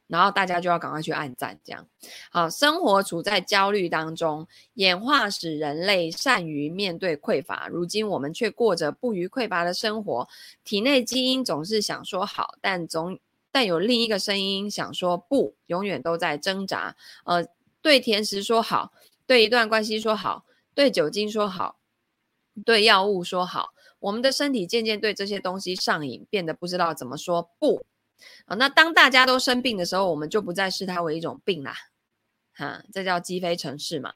[0.06, 1.84] 然后大家就要赶快去按赞，这样。
[2.30, 10.28] 好，生活处在焦虑当中，演化使人类善于面对匮乏，如今我们却过着不虞匮乏的生活。
[10.62, 13.18] 体内基因总是想说好，但总
[13.50, 16.96] 但有另一个声音想说不，永远都在挣扎。
[17.24, 17.46] 呃，
[17.80, 18.92] 对甜食说好，
[19.26, 21.78] 对一段关系说好，对酒精说好，
[22.64, 23.70] 对药物说好。
[24.00, 27.84] 我们的身体渐渐对这些东西上瘾，变得不知道怎么说不
[28.44, 28.54] 啊。
[28.54, 31.74] 那当大家都生病的时候，我们就不再视它为一种病啦。
[32.54, 34.14] 哈，这叫积非成是嘛。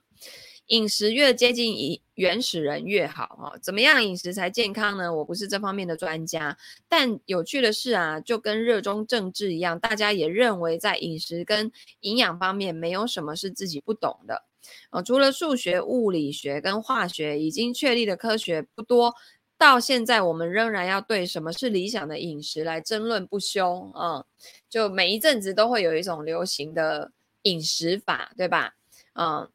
[0.66, 3.58] 饮食越接近以原始人越好啊。
[3.60, 5.14] 怎么样饮食才健康呢？
[5.14, 6.56] 我不是这方面的专家，
[6.88, 11.70] 但有趣的是啊，就跟热衷政治一样，大家也认为在饮食跟
[12.00, 14.44] 营养方面没有什么是自己不懂的
[14.90, 15.02] 啊。
[15.02, 19.14] 除了数学、物理学跟化学已经确立的科学不多。
[19.58, 23.92] 到现在，我们仍然要对什么是理想的饮食来争论不休。
[23.94, 24.24] 嗯，
[24.68, 28.74] 就每一阵子都会有一种流行的饮食法，对吧？
[29.14, 29.48] 嗯，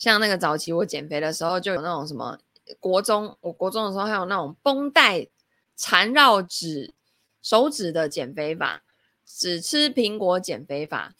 [0.00, 2.36] 像那个早期我减肥的时候，就有那种什么
[2.80, 5.28] 国中，我国中的时候还有那种绷带
[5.76, 6.94] 缠绕指
[7.40, 8.82] 手指的减肥法，
[9.24, 11.14] 只吃苹果减肥法，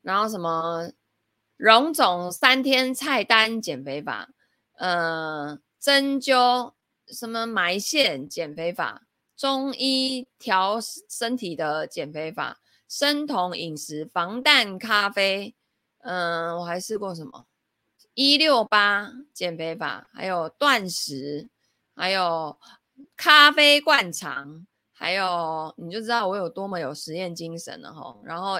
[0.00, 0.90] 然后什么
[1.56, 4.30] 荣总三天菜单减肥法，
[4.78, 6.72] 嗯，针灸。
[7.08, 9.02] 什么埋线减肥法、
[9.36, 10.78] 中医调
[11.10, 15.54] 身体的减肥法、生酮饮食、防弹咖啡，
[15.98, 17.44] 嗯，我还试过什么
[18.14, 21.48] 一六八减肥法，还有断食，
[21.94, 22.58] 还有
[23.16, 28.16] 咖啡灌肠，还有你就知道我有多么有实验精神了哈。
[28.24, 28.58] 然后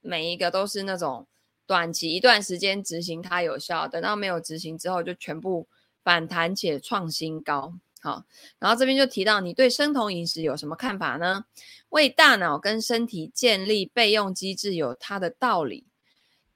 [0.00, 1.26] 每一个都是那种
[1.66, 5.68] 短期一段时间执行它有效，等到没有执行之后就全部。
[6.04, 8.24] 反弹且创新高，好，
[8.58, 11.44] 然后这边就提到你对生酮饮食有什么看法呢？
[11.90, 15.87] 为大脑跟身体建立备用机制有它的道理，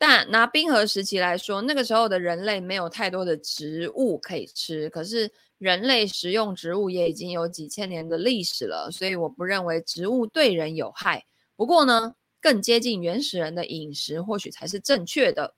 [0.04, 11.24] 但拿冰河时期来说，那个时候的人类没有太多的植物可以吃，可是人类食用植物也已经有几千年的历史了，所以我不认为植物对人有害。
[11.54, 15.54] 不过呢，更接近原始人的饮食或许才是正确的。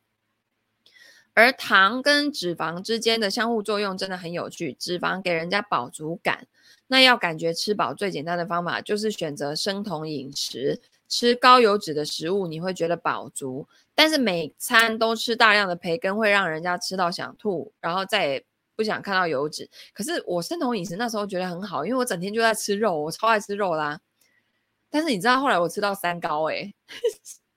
[1.33, 4.75] 而糖跟脂肪之间的相互作用真的很有趣。
[4.79, 6.47] 脂肪给人家饱足感，
[6.87, 10.83] 那要感觉吃饱最简单的方法就是选择生酮饮食，
[11.17, 13.69] 吃高油脂的食物，你会觉得饱足。
[13.95, 19.71] 但是每餐都吃大量的培根会让人家吃到想吐，然后再也不想看到油脂。
[19.93, 24.01] 可是我生酮饮食那时候觉得很好，因为我整天就在吃肉，我超爱吃肉啦。
[24.91, 26.75] 但是你知道后来我吃到三高诶、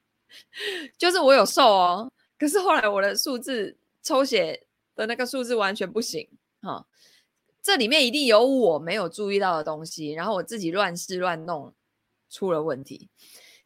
[0.99, 2.11] 就是我有瘦哦。
[2.37, 6.29] 可是后来我的数字抽血的那个数字完全不行
[6.61, 6.85] 哈，
[7.63, 11.73] 这里面一定有我没有注意到的东西，然后我自己乱试乱弄
[12.29, 13.09] 出了问题。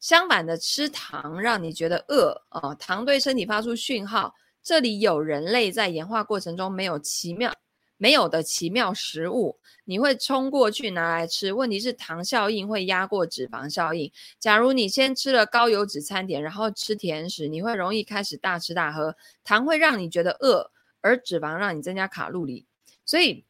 [0.02, 7.54] 相反的，吃糖让你觉得饿啊，糖对身体发出讯号，这里有人类在演化过程中没有奇妙。
[7.98, 11.54] 没有的奇妙食物，你会冲过去拿来吃。
[11.54, 14.12] 问题是糖效应会压过脂肪效应。
[14.40, 19.16] 假如你先吃了高油脂餐点，然后吃甜食，你会容易开始大吃大喝。
[19.44, 22.66] 糖会让你觉得饿，而脂肪让你增加卡路里。
[23.06, 23.46] 所以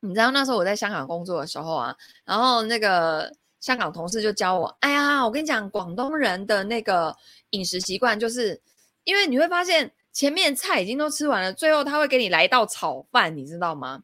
[0.00, 7.16] 你知道那时候我在香港工作的时候啊，然后那个香港同事就教我，哎呀，我跟你讲，广东人的那个
[7.50, 8.60] 饮食习惯，就是
[9.04, 9.92] 因为你会发现。
[10.10, 14.02] 前面菜已经都吃完了，最后他会给你来一道炒饭，你知道吗？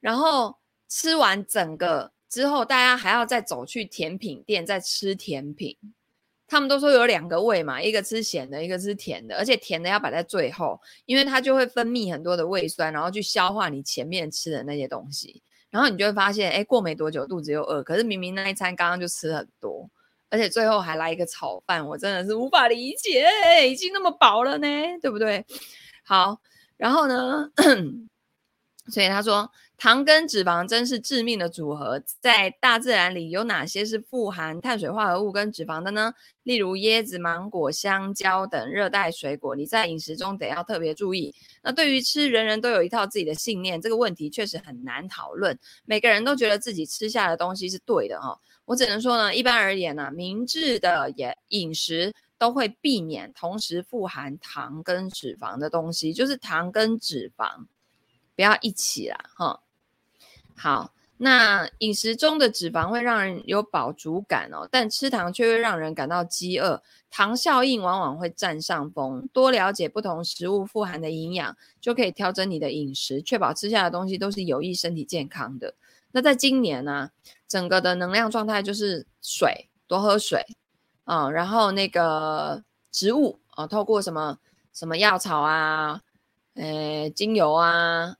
[0.00, 0.56] 然后
[0.88, 5.76] 吃完整个之后，大家还要再走去甜品店再吃甜品。
[6.48, 15.44] 他们都说有两个胃嘛，一个吃咸的，一个吃甜的，而且甜的要摆在最后，因为它就会分泌很多的胃酸，然后去消化你前面吃的那些东西。
[15.72, 19.90] 然后你就会发现，哎，过没多久肚子又饿，可是明明那一餐刚刚就吃很多。
[20.28, 23.26] 而且最后还来一个炒饭，我真的是无法理解，
[23.70, 24.68] 已经那么饱了呢，
[25.00, 25.44] 对不对？
[26.04, 26.40] 好，
[26.76, 27.50] 然后呢，
[28.92, 29.50] 所以他说，
[29.82, 32.00] 糖跟脂肪真是致命的组合。
[32.20, 36.14] 在大自然里，有哪些是富含碳水化合物跟脂肪的呢？
[36.44, 41.34] 例如椰子、芒果、香蕉等热带水果，你在饮食中得要特别注意。
[41.64, 45.58] 那对于吃，人人都有一套自己的信念，这个问题确实很难讨论。
[45.84, 48.38] 每个人都觉得自己吃下的东西是对的哦。
[48.66, 57.66] 我只能说呢，一般而言呢，明智的也饮食都会避免同时富含糖跟脂肪的东西，就是糖跟脂肪。
[58.36, 59.60] 不要一起啦，哈。
[60.56, 69.28] 好，那饮食中的脂肪会让人有饱足感哦，但吃糖却会让人感到饥饿，糖效应往往会占上风。
[69.32, 75.74] 多了解不同食物富含的营养，就可以调整你的饮食，确保吃下的东西都是有益身体健康的。
[76.12, 77.10] 那在今年呢，
[77.48, 80.44] 整个的能量状态就是水，多喝水
[81.04, 84.38] 啊，然后那个植物啊，透过什么
[84.72, 86.02] 什么药草啊，
[86.54, 88.16] 诶，精油啊。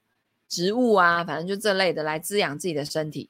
[0.53, 3.29] 植物啊，反正就这类的来滋养自己的身体。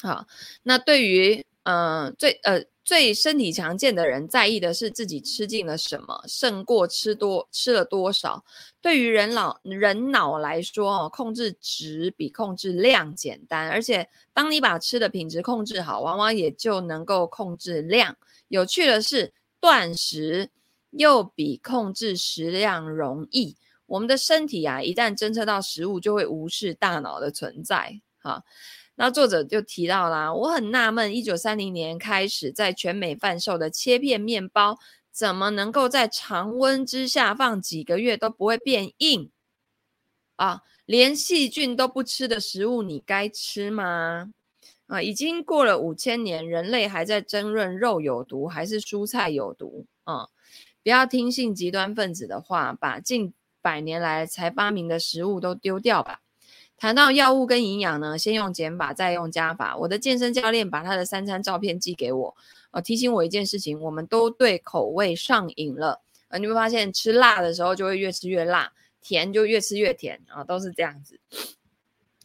[0.00, 0.26] 好，
[0.62, 8.44] 那对于嗯、呃、最呃最身体强健的人，在意的是自己吃进了什么，胜过吃多吃了多少。
[8.80, 18.16] 对于人脑人脑来说，哦，控制质比控制量简单，而且当你把吃的品质控制好，往往也就能够控制量。
[18.48, 20.50] 有趣的是，断食
[20.90, 23.56] 又比控制食量容易。
[23.92, 28.00] 我们的身体啊，一旦侦测到食物，就会无视大脑的存在。
[28.22, 28.42] 哈，
[28.94, 34.78] 那作者就提到啦，我很纳闷，一九三零年开始在全美贩售的切片面包，
[35.10, 39.30] 怎么能够在常温之下放几个月都不会变硬？
[40.36, 44.32] 啊，连细菌都不吃的食物，你该吃吗？
[44.86, 49.84] 啊，已经过了五千年，人类还在争论肉有毒还是蔬菜有毒？
[50.04, 50.28] 啊，
[50.82, 53.34] 不要听信极端分子的话，把进。
[53.62, 56.20] 百年来才发明的食物都丢掉吧。
[56.76, 59.76] 谈到药物跟营养呢，先用减法，再用加法。
[59.76, 62.36] 我的健身教练把他的三餐照片寄给我，
[62.72, 66.00] 呃，提醒我一件事情：我们都对口味上瘾了。
[66.26, 71.20] 呃，你会发现吃辣的时候就会越吃越辣，甜就越吃越甜啊，都是这样子。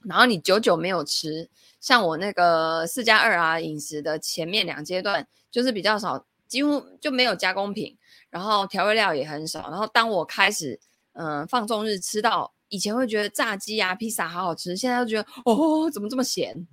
[0.03, 1.47] 然后你久久没有吃，
[1.79, 7.95] 像我那个四加二啊饮食的前面两阶段，就是比较少，几乎就没有加工品，
[8.31, 9.69] 然后调味料也很少。
[9.69, 10.79] 然后当我开始
[11.17, 16.67] 嗯，放纵日吃到以前会觉得炸鸡啊、披萨好好吃，现在都觉得哦，怎么这么咸？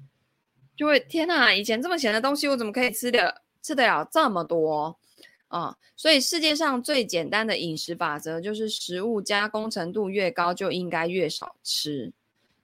[0.77, 4.99] 就会天哪，以前这么咸的东西，我怎么可以吃的吃得了这么多
[5.49, 12.13] 啊、所以世界上最简单的饮食法则就是，食物加工程度越高，就应该越少吃，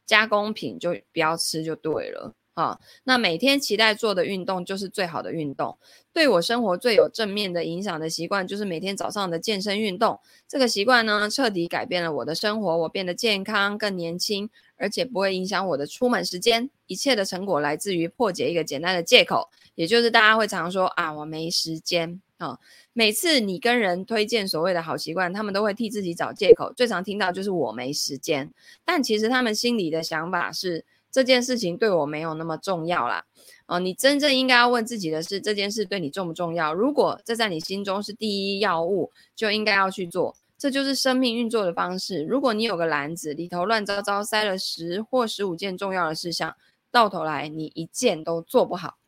[0.04, 2.34] 加工品就不要吃就对了。
[2.60, 5.78] 啊，那每天期待做的运动就是最好的运动。
[6.12, 10.20] 对我生活最有正面的影响的习惯，就是每天早上的健身运动。
[10.46, 16.68] 这个习惯呢，彻底改变了我的生活，我变得健康、更年轻，而且不会影响我的出门时间。
[16.86, 22.58] 一切的成果来自于破解一个简单的借口，也就是大家会常说啊，我没时间啊。
[22.92, 28.52] 每次你跟人推荐所谓的好习惯，他们都会替自己找借口，最常听到就是我没时间。
[28.84, 30.84] 但其实他们心里的想法是。
[31.12, 33.24] 这件事情对我没有那么重要啦，
[33.66, 36.72] 哦，你真正应该要问自己的是，这件事对你重不重要？
[36.72, 42.22] 如果这在你心中是第一要务，就应该要去做，这就是生命运作的方式。
[42.22, 46.54] 如果你有个篮子，里头乱糟糟塞了十或十五件重要的事项，
[46.92, 48.98] 到头来你一件都做不好。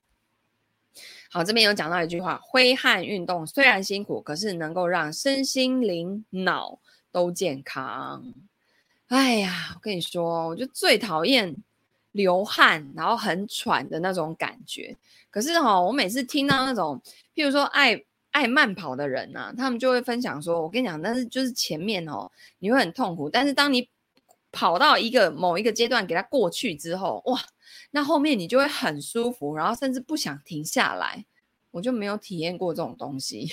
[1.31, 6.81] 好，这边有讲到一句话：挥汗运动虽然辛苦，可是能够让身心灵脑
[7.13, 8.35] 都健康。
[9.07, 11.57] 哎呀，我跟你说，我就最讨厌。
[12.13, 14.97] 流汗，然后很喘的那种感觉。
[15.31, 17.01] 可是哈、哦，我每次听到那种，
[17.35, 23.89] 譬如说爱爱慢跑的人呐、啊，他们就会分享说：“我跟你讲，但是就是前面哦，你会很痛苦，但是当你
[24.51, 27.41] 跑到一个某一个阶段，给它过去之后，哇，
[27.91, 31.25] 那后面你就会很舒服，然后甚至不想停下来。”
[31.73, 33.51] 我就没有体验过这种东西，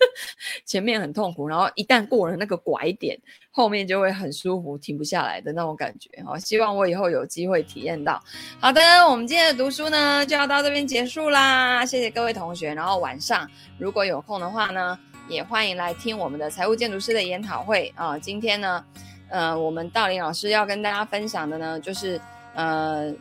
[0.66, 3.18] 前面很痛苦，然后一旦过了那个拐点，
[3.50, 6.10] 后面就会很舒服，停不下来的那种感觉。
[6.24, 8.22] 好，希望我以后有机会体验到。
[8.60, 12.74] 好的，我们今天的读书呢就要到这边结束啦，谢谢各位同学。
[12.74, 13.48] 然后晚上
[13.78, 14.98] 如果有空的话呢，
[15.28, 18.18] 也欢迎来听我们的财务建筑师的研讨会啊。
[18.18, 18.84] 今天呢，
[19.28, 22.20] 呃，我们道林老师要跟大家分享的呢，就是
[22.54, 23.14] 呃。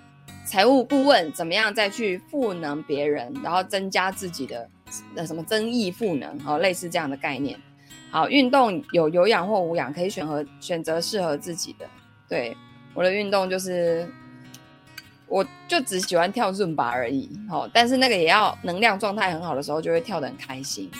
[0.45, 4.67] 财务顾问怎么样再去赋能别人，然后增加自己的
[5.13, 7.57] 那什么增益赋能哦，类似这样的概念。
[8.09, 11.87] 好，运动有有氧或无氧，可以选择选择适合自己的。
[12.27, 12.55] 对，
[12.93, 14.05] 我的运动就是，
[15.27, 17.29] 我就只喜欢跳伦巴而已。
[17.49, 20.91] 好，但是那个也要能量状态很好的时候，就会跳得很开心。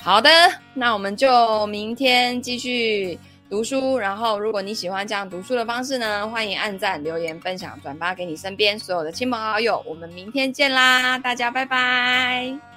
[0.00, 0.28] 好的，
[0.74, 3.16] 那我们就明天继续
[3.48, 3.98] 读书。
[3.98, 9.82] 然后，如果你喜欢这样读书的方式呢，欢迎按赞、留言、分享、转发给你身边所有的亲朋好友。
[9.86, 12.75] 我们明天见啦，大家拜拜。